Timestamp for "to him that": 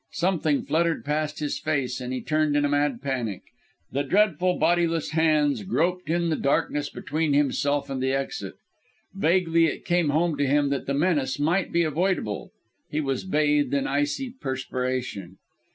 10.37-10.87